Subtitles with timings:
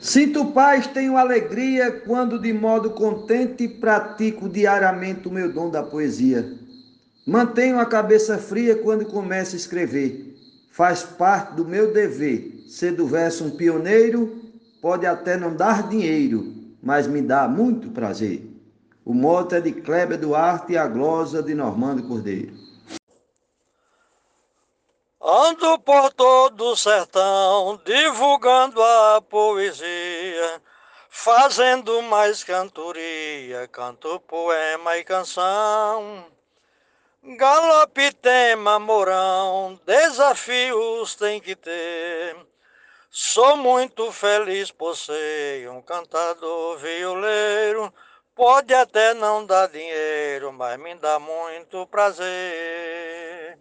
[0.00, 6.56] Sinto paz, tenho alegria quando de modo contente pratico diariamente o meu dom da poesia.
[7.26, 10.36] Mantenho a cabeça fria quando começo a escrever.
[10.70, 14.38] Faz parte do meu dever ser do verso um pioneiro,
[14.80, 18.48] pode até não dar dinheiro, mas me dá muito prazer.
[19.04, 22.67] O mote é de Kleber Duarte e a glosa de Normando Cordeiro.
[25.30, 30.62] Ando por todo o sertão, divulgando a poesia,
[31.10, 36.24] fazendo mais cantoria, canto, poema e canção.
[37.22, 42.34] Galope, tema, morão, desafios tem que ter.
[43.10, 47.92] Sou muito feliz por ser um cantador violeiro.
[48.34, 53.58] Pode até não dar dinheiro, mas me dá muito prazer.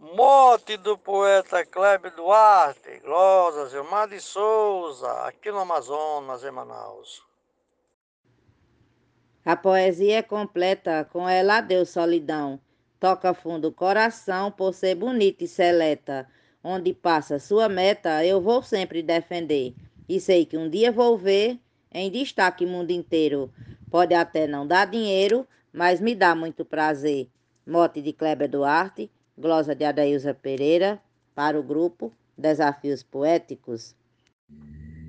[0.00, 7.20] Mote do poeta Kleber Duarte, Glosa, Gilmar de Souza, aqui no Amazonas, em Manaus.
[9.44, 12.60] A poesia é completa, com ela Deus solidão.
[13.00, 16.28] Toca fundo o coração por ser bonita e seleta.
[16.62, 19.74] Onde passa sua meta, eu vou sempre defender.
[20.08, 21.58] E sei que um dia vou ver
[21.90, 23.52] em destaque mundo inteiro.
[23.90, 27.28] Pode até não dar dinheiro, mas me dá muito prazer.
[27.66, 29.10] Mote de Kleber Duarte,
[29.40, 31.00] Glosa de Adailza Pereira,
[31.32, 33.94] para o grupo Desafios Poéticos.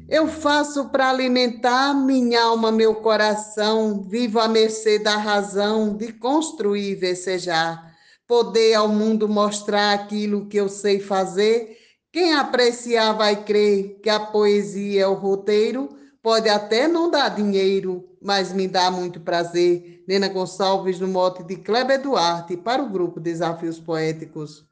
[0.08, 6.92] Eu faço para alimentar minha alma, meu coração, vivo à mercê da razão de construir
[6.92, 7.96] e vecejar,
[8.28, 11.80] poder ao mundo mostrar aquilo que eu sei fazer.
[12.12, 15.90] Quem apreciar vai crer que a poesia é o roteiro,
[16.30, 21.56] pode até não dar dinheiro, mas me dá muito prazer Nena Gonçalves, no mote de
[21.56, 24.64] Kleber Duarte, para o grupo Desafios Poéticos.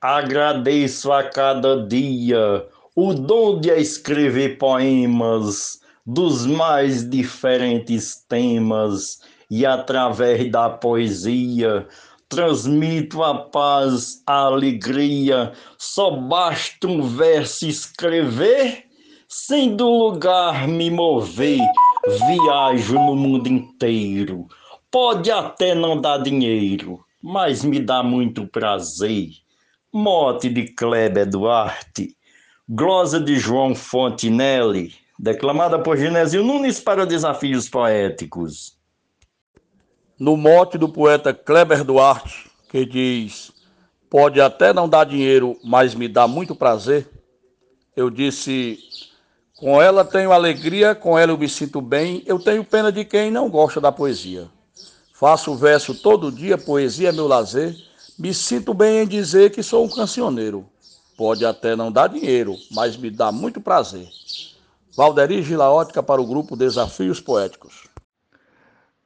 [0.00, 2.66] Agradeço a cada dia
[2.96, 11.86] o dom de escrever poemas dos mais diferentes temas e através da poesia
[12.28, 15.52] transmito a paz, a alegria.
[15.78, 18.88] Só basta um verso escrever,
[19.36, 21.58] sem do lugar me mover
[22.06, 24.46] Viajo no mundo inteiro.
[24.88, 29.30] Pode até não dar dinheiro, mas me dá muito prazer.
[29.92, 32.16] Mote de Kleber Duarte,
[32.68, 38.78] glosa de João Fontinelli, declamada por Genésio Nunes para Desafios Poéticos.
[40.16, 43.50] No mote do poeta Kleber Duarte, que diz:
[44.08, 47.10] Pode até não dar dinheiro, mas me dá muito prazer,
[47.96, 48.78] eu disse
[49.56, 52.22] com ela tenho alegria, com ela eu me sinto bem.
[52.26, 54.48] Eu tenho pena de quem não gosta da poesia.
[55.12, 57.74] Faço verso todo dia, poesia é meu lazer.
[58.18, 60.66] Me sinto bem em dizer que sou um cancioneiro.
[61.16, 64.08] Pode até não dar dinheiro, mas me dá muito prazer.
[64.96, 67.88] Valderi Gilaótica para o grupo Desafios Poéticos.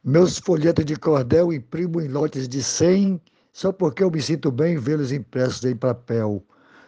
[0.02, 3.20] Meus folhetos de cordel imprimo em lotes de 100,
[3.52, 6.42] só porque eu me sinto bem vê-los impressos em papel.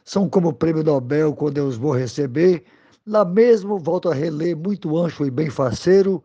[0.05, 2.65] São como o prêmio Nobel quando eu os vou receber
[3.11, 6.23] Lá mesmo, volto a reler, muito ancho e bem faceiro.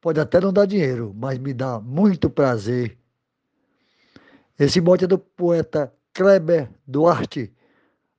[0.00, 2.98] Pode até não dar dinheiro, mas me dá muito prazer.
[4.58, 7.54] Esse mote é do poeta Kleber Duarte,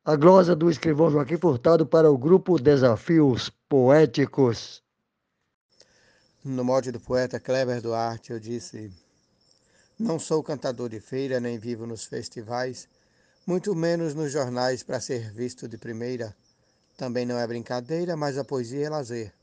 [0.05, 4.81] a glosa do escrivão Joaquim Furtado para o grupo Desafios Poéticos.
[6.41, 8.93] No mote do poeta Kleber Duarte, eu disse:
[9.99, 12.87] Não sou cantador de feira, nem vivo nos festivais,
[13.45, 16.33] muito menos nos jornais para ser visto de primeira.
[16.97, 19.33] Também não é brincadeira, mas a poesia é lazer,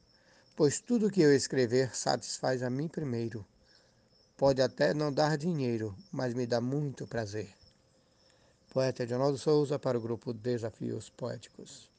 [0.56, 3.44] pois tudo que eu escrever satisfaz a mim primeiro.
[4.36, 7.50] Pode até não dar dinheiro, mas me dá muito prazer.
[8.72, 11.90] Poeta Edinaldo Souza para o grupo Desafios Poéticos.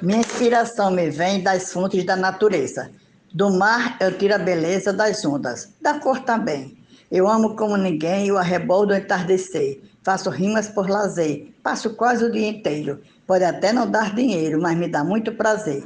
[0.00, 2.90] Minha inspiração me vem das fontes da natureza.
[3.32, 6.78] Do mar eu tiro a beleza das ondas, da cor também.
[7.10, 9.82] Eu amo como ninguém o arrebol do entardecer.
[10.02, 13.02] Faço rimas por lazer, passo quase o dia inteiro.
[13.28, 15.84] Pode até não dar dinheiro, mas me dá muito prazer.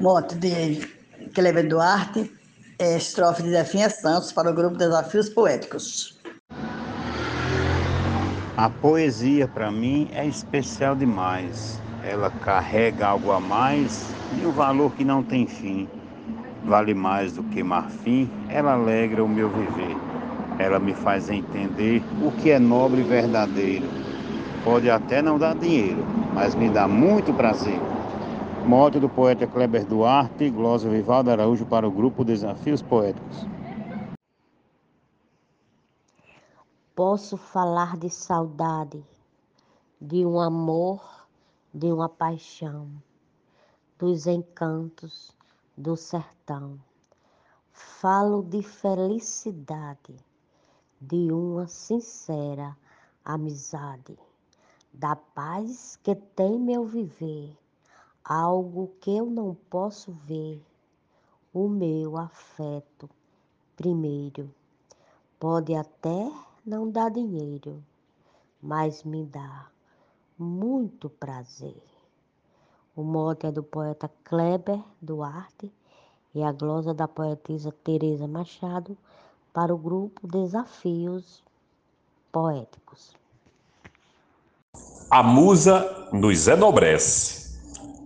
[0.00, 0.80] Moto de
[1.32, 2.28] Cleber Duarte,
[2.80, 6.18] é, estrofe de Zefinha Santos para o grupo Desafios Poéticos.
[8.56, 11.80] A poesia, para mim, é especial demais.
[12.02, 15.88] Ela carrega algo a mais e um valor que não tem fim.
[16.64, 19.96] Vale mais do que marfim, ela alegra o meu viver.
[20.58, 23.99] Ela me faz entender o que é nobre e verdadeiro
[24.64, 26.04] Pode até não dar dinheiro,
[26.34, 27.80] mas me dá muito prazer.
[28.66, 33.46] Mote do poeta Kleber Duarte, glosa Vivaldo Araújo para o grupo Desafios Poéticos.
[36.94, 39.02] Posso falar de saudade,
[39.98, 41.26] de um amor
[41.72, 42.90] de uma paixão,
[43.98, 45.34] dos encantos
[45.74, 46.78] do sertão.
[47.72, 50.14] Falo de felicidade,
[51.00, 52.76] de uma sincera
[53.24, 54.18] amizade,
[54.92, 57.56] da paz que tem meu viver,
[58.24, 60.62] algo que eu não posso ver,
[61.52, 63.08] o meu afeto
[63.76, 64.52] primeiro.
[65.38, 66.30] Pode até
[66.64, 67.82] não dar dinheiro,
[68.60, 69.68] mas me dá
[70.38, 71.82] muito prazer.
[72.94, 75.72] O mote é do poeta Kleber Duarte
[76.34, 78.96] e a glosa da poetisa Teresa Machado
[79.52, 81.42] para o grupo Desafios
[82.30, 83.19] Poéticos.
[85.10, 87.58] A musa nos enobrece,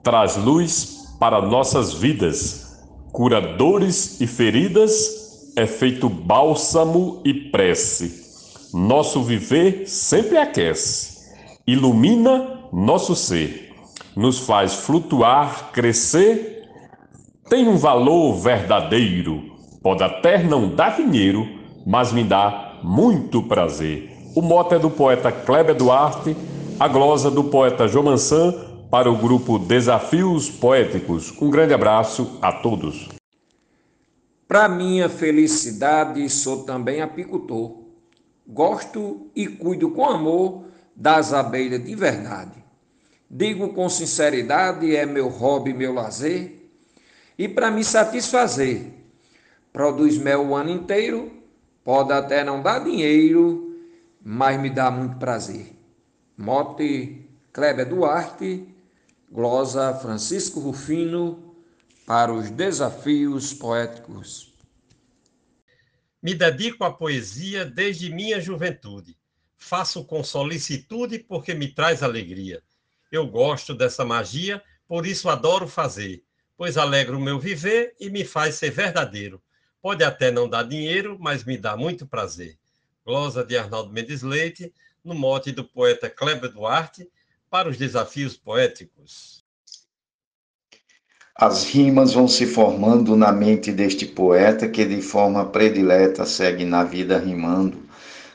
[0.03, 8.25] traz luz para nossas vidas, cura dores e feridas, é feito bálsamo e prece.
[8.73, 11.31] Nosso viver sempre aquece,
[11.67, 13.75] ilumina nosso ser,
[14.17, 16.71] nos faz flutuar, crescer,
[17.51, 19.43] tem um valor verdadeiro.
[19.83, 21.47] Pode até não dar dinheiro,
[21.87, 24.11] mas me dá muito prazer.
[24.35, 26.35] O mote é do poeta Kleber Duarte,
[26.79, 28.53] a glosa do poeta João Mansan
[28.91, 31.33] para o grupo Desafios Poéticos.
[31.41, 33.11] Um grande abraço a todos.
[34.49, 37.85] Para minha felicidade, sou também apicultor.
[38.47, 40.65] Gosto e cuido com amor
[40.97, 42.65] das abelhas de verdade.
[43.31, 46.71] Digo com sinceridade, é meu hobby, meu lazer.
[47.39, 48.93] E para me satisfazer,
[49.73, 51.33] produz mel o ano inteiro,
[51.85, 53.77] pode até não dar dinheiro,
[54.23, 55.74] mas me dá muito prazer.
[56.37, 58.67] Mote Kleber Duarte,
[59.31, 61.55] glosa Francisco Rufino,
[62.05, 64.53] para os desafios poéticos.
[66.21, 69.17] Me dedico à poesia desde minha juventude.
[69.57, 72.63] Faço com solicitude porque me traz alegria.
[73.13, 76.25] Eu gosto dessa magia, por isso adoro fazer,
[76.57, 79.41] pois alegra o meu viver e me faz ser verdadeiro.
[79.81, 82.59] Pode até não dar dinheiro, mas me dá muito prazer.
[83.07, 84.73] Glosa de Arnaldo Mendes Leite,
[85.05, 87.09] no mote do poeta Kleber Duarte,
[87.51, 89.45] para os desafios poéticos.
[91.37, 96.85] As rimas vão se formando na mente deste poeta que de forma predileta segue na
[96.85, 97.83] vida rimando.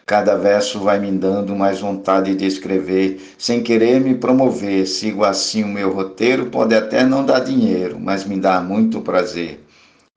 [0.05, 4.85] Cada verso vai me dando mais vontade de escrever, sem querer me promover.
[4.85, 9.63] Sigo assim o meu roteiro, pode até não dar dinheiro, mas me dá muito prazer.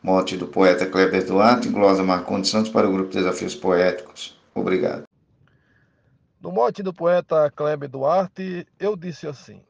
[0.02, 4.37] Mote do poeta Kleber Duarte, glosa Marcondes Santos para o grupo Desafios Poéticos.
[4.55, 5.12] Obrigado.
[6.43, 9.65] No mote do poeta Kleber Duarte, eu disse assim: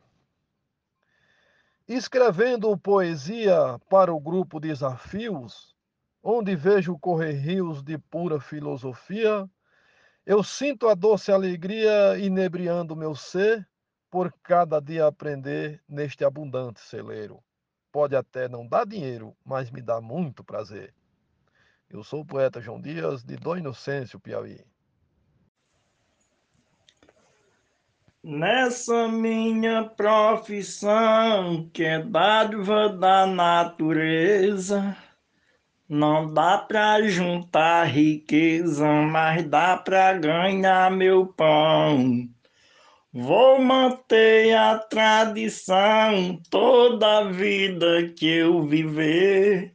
[1.86, 5.76] Escrevendo poesia para o grupo Desafios,
[6.22, 9.46] onde vejo correr rios de pura filosofia,
[10.24, 13.68] eu sinto a doce alegria inebriando meu ser
[14.10, 17.44] por cada dia aprender neste abundante celeiro.
[17.92, 20.94] Pode até não dar dinheiro, mas me dá muito prazer.
[21.90, 24.71] Eu sou o poeta João Dias, de Dom Inocêncio, Piauí.
[28.24, 34.96] Nessa minha profissão, que é dádiva da natureza,
[35.88, 42.28] não dá pra juntar riqueza, mas dá pra ganhar meu pão.
[43.12, 49.74] Vou manter a tradição toda a vida que eu viver,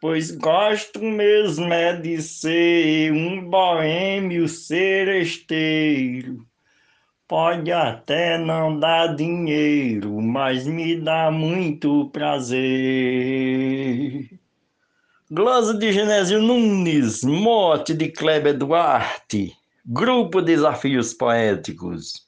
[0.00, 6.48] pois gosto mesmo é de ser um boêmio seresteiro.
[7.30, 12.58] Pode até não dar dinheiro, mas me dá muito prazer.
[15.30, 19.56] Glosa de Genésio Nunes, mote de Kleber Duarte,
[19.86, 22.26] Grupo Desafios Poéticos.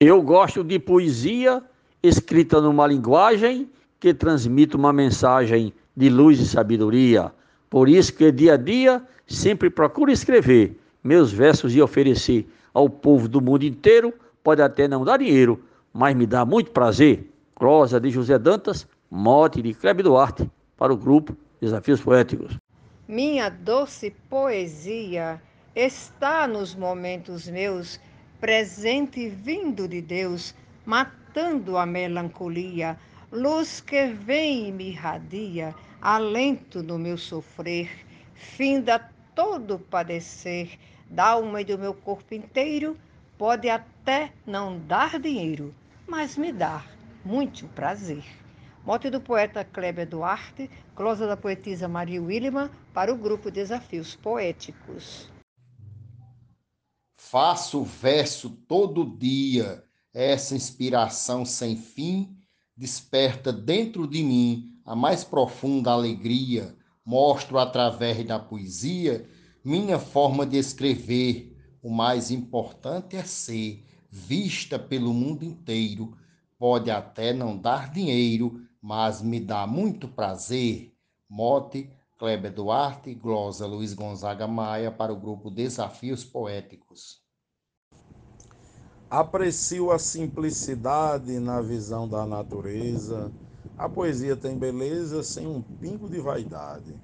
[0.00, 1.62] Eu gosto de poesia
[2.02, 3.70] escrita numa linguagem
[4.00, 7.30] que transmite uma mensagem de luz e sabedoria.
[7.70, 12.44] Por isso que dia a dia sempre procuro escrever meus versos e oferecer
[12.78, 14.14] ao povo do mundo inteiro.
[14.42, 17.28] Pode até não dar dinheiro, mas me dá muito prazer.
[17.56, 22.56] Prosa de José Dantas, mote de Kleber Duarte, para o grupo Desafios Poéticos.
[23.08, 25.42] Minha doce poesia
[25.74, 27.98] está nos momentos meus,
[28.40, 30.54] presente vindo de Deus,
[30.86, 32.96] matando a melancolia,
[33.32, 37.90] luz que vem e me irradia, alento no meu sofrer,
[38.34, 40.76] finda todo padecer
[41.08, 42.98] da alma e do meu corpo inteiro,
[43.38, 45.72] pode até não dar dinheiro,
[46.08, 46.84] mas me dá
[47.24, 48.24] muito prazer.
[48.84, 55.30] Mote do poeta Kleber Duarte, glosa da poetisa Maria Williman, para o grupo Desafios Poéticos.
[57.16, 62.36] Faço verso todo dia, Essa inspiração sem fim
[62.76, 66.77] desperta dentro de mim a mais profunda alegria.
[67.10, 69.26] Mostro através da poesia
[69.64, 71.56] minha forma de escrever.
[71.82, 76.18] O mais importante é ser vista pelo mundo inteiro.
[76.58, 80.94] Pode até não dar dinheiro, mas me dá muito prazer.
[81.26, 87.22] Mote Kleber Duarte, glosa Luiz Gonzaga Maia para o grupo Desafios Poéticos.
[89.08, 93.32] Aprecio a simplicidade na visão da natureza.
[93.76, 97.00] A poesia tem beleza sem um pingo de vaidade.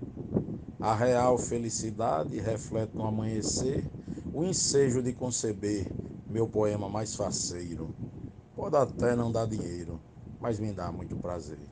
[0.80, 3.90] A real felicidade reflete no amanhecer
[4.33, 5.94] o ensejo de conceber
[6.28, 7.94] meu poema mais faceiro.
[8.54, 10.02] Pode até não dar dinheiro,
[10.38, 11.71] mas me dá muito prazer.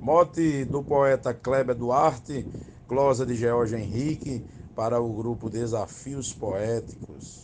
[0.00, 2.48] Mote do poeta Kleber Duarte,
[2.86, 7.43] glosa de George Henrique, para o grupo Desafios Poéticos.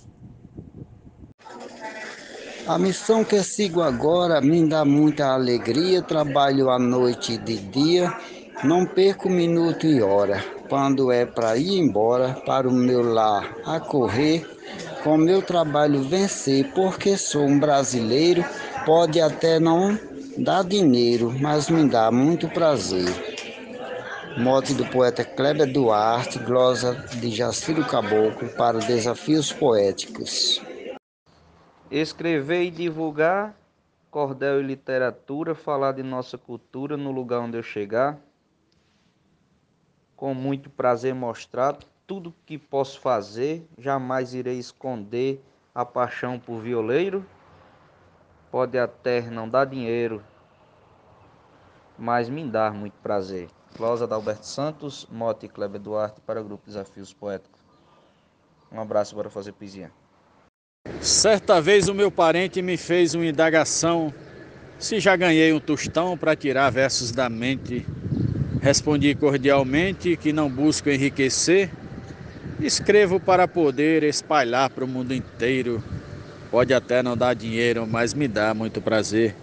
[2.70, 6.00] A missão que sigo agora me dá muita alegria.
[6.00, 8.16] Trabalho à noite e de dia,
[8.62, 10.40] não perco minuto e hora.
[10.68, 14.48] Quando é para ir embora, para o meu lar a correr,
[15.02, 18.44] com meu trabalho vencer, porque sou um brasileiro.
[18.86, 19.98] Pode até não
[20.38, 23.12] dar dinheiro, mas me dá muito prazer.
[24.38, 30.69] Mote do poeta Kleber Duarte, glosa de Jaciro Caboclo para Desafios Poéticos.
[31.90, 33.52] Escrever e divulgar
[34.12, 38.16] cordel e literatura, falar de nossa cultura no lugar onde eu chegar.
[40.14, 45.42] Com muito prazer mostrar tudo que posso fazer, jamais irei esconder
[45.74, 47.26] a paixão por violeiro.
[48.52, 50.22] Pode até não dar dinheiro,
[51.98, 53.48] mas me dar muito prazer.
[53.76, 57.60] Cláudia Adalberto Santos, Mote Kleber Duarte para o Grupo Desafios Poéticos.
[58.70, 59.90] Um abraço para fazer poesia.
[61.00, 64.12] Certa vez o meu parente me fez uma indagação
[64.78, 67.86] se já ganhei um tostão para tirar versos da mente.
[68.60, 71.70] Respondi cordialmente que não busco enriquecer,
[72.60, 75.82] escrevo para poder espalhar para o mundo inteiro.
[76.50, 79.34] Pode até não dar dinheiro, mas me dá muito prazer.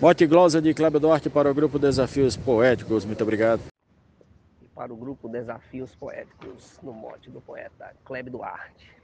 [0.00, 3.04] Mote glosa de Cláudio Duarte para o grupo Desafios Poéticos.
[3.04, 3.62] Muito obrigado.
[4.60, 8.96] E para o grupo Desafios Poéticos, no mote do poeta Cléber Duarte.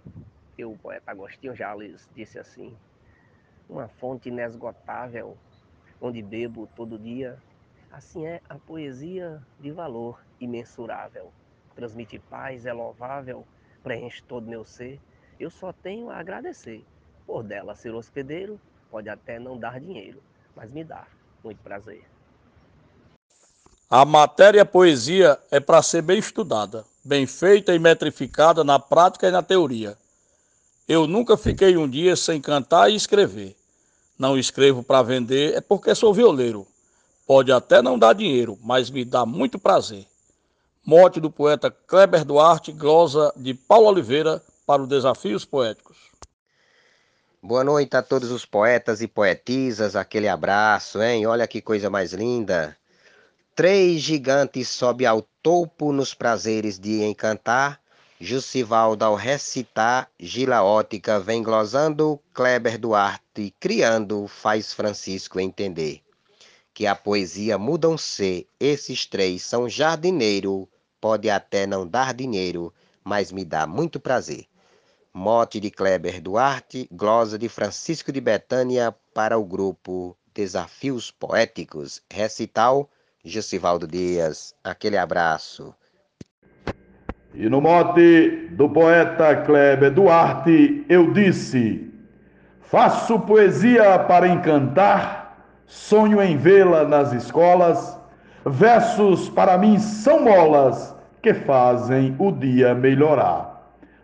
[0.63, 2.77] Que o poeta Agostinho Jales disse assim:
[3.69, 5.37] Uma fonte inesgotável,
[6.01, 7.37] onde bebo todo dia.
[7.91, 11.33] Assim é a poesia de valor imensurável.
[11.75, 13.45] Transmite paz, é louvável,
[13.83, 15.01] preenche todo meu ser.
[15.41, 16.85] Eu só tenho a agradecer.
[17.27, 20.23] Por dela ser hospedeiro, pode até não dar dinheiro
[20.55, 21.07] mas me dá
[21.43, 22.05] muito prazer.
[23.91, 29.31] A matéria poesia é para ser bem estudada, bem feita e metrificada na prática e
[29.31, 29.99] na teoria.
[30.93, 33.57] Eu nunca fiquei um dia sem cantar e escrever.
[34.19, 36.67] Não escrevo para vender, é porque sou violeiro.
[37.27, 40.05] Pode até não dar dinheiro, mas me dá muito prazer.
[40.85, 45.97] Mote do poeta Kleber Duarte, glosa de Paulo Oliveira, para os Desafios Poéticos.
[47.43, 51.25] Boa noite a todos os poetas e poetisas, aquele abraço, hein?
[51.25, 52.77] Olha que coisa mais linda.
[53.57, 57.82] Três gigantes sobe ao topo nos prazeres de encantar.
[58.25, 66.01] Jussivaldo ao recitar, Gila Ótica vem glosando, Kleber Duarte criando, faz Francisco entender.
[66.73, 70.69] Que a poesia muda um ser, esses três são jardineiro,
[71.01, 74.47] pode até não dar dinheiro, mas me dá muito prazer.
[75.13, 82.01] Mote de Kleber Duarte, glosa de Francisco de Betânia para o grupo Desafios Poéticos.
[82.09, 82.89] Recital
[83.25, 84.55] Jussivaldo Dias.
[84.63, 85.75] Aquele abraço.
[87.35, 91.91] E no mote do poeta Kleber Duarte, eu disse:
[92.61, 97.99] Faço poesia para encantar, sonho em vê-la nas escolas.
[98.45, 103.53] Versos para mim são molas que fazem o dia melhorar.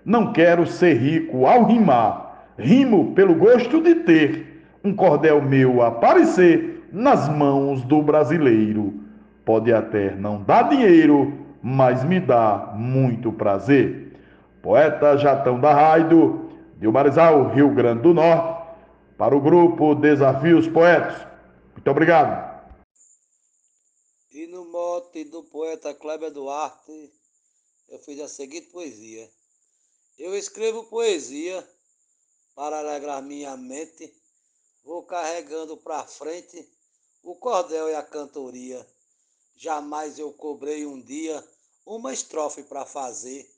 [0.05, 6.87] Não quero ser rico ao rimar, rimo pelo gosto de ter um cordel meu aparecer
[6.91, 8.95] nas mãos do brasileiro.
[9.45, 14.19] Pode até não dar dinheiro, mas me dá muito prazer.
[14.63, 18.75] Poeta Jatão da Raido, de Marizal, Rio Grande do Norte,
[19.19, 21.27] para o grupo Desafios Poetas.
[21.75, 22.49] Muito obrigado.
[24.33, 27.13] E no mote do poeta Kleber Duarte,
[27.91, 29.29] eu fiz a seguinte poesia.
[30.19, 31.63] Eu escrevo poesia
[32.55, 34.11] para alegrar minha mente,
[34.83, 36.67] vou carregando para frente
[37.23, 38.87] o cordel e a cantoria.
[39.55, 41.45] Jamais eu cobrei um dia
[41.89, 43.51] uma estrofe para fazer,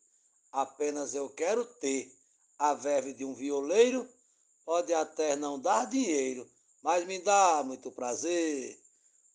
[0.52, 2.12] apenas eu quero ter
[2.58, 4.06] a verve de um violeiro,
[4.64, 6.48] pode até não dar dinheiro,
[6.80, 8.78] mas me dá muito prazer.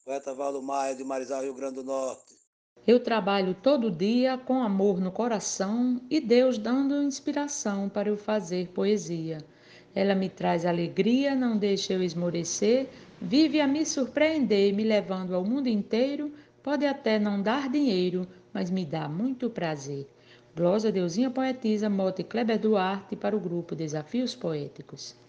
[0.05, 2.35] Poeta Valdo Maia, de Marizal, Rio Grande do Norte.
[2.87, 8.69] Eu trabalho todo dia com amor no coração e Deus dando inspiração para eu fazer
[8.69, 9.43] poesia.
[9.93, 12.87] Ela me traz alegria, não deixa eu esmorecer,
[13.19, 16.31] vive a me surpreender, me levando ao mundo inteiro.
[16.61, 20.07] Pode até não dar dinheiro, mas me dá muito prazer.
[20.55, 25.24] Glosa Deusinha Poetisa, Mote Kleber Duarte para o grupo Desafios Poéticos.